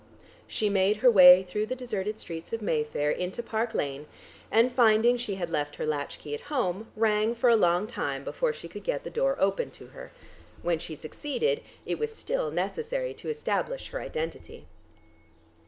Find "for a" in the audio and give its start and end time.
7.35-7.55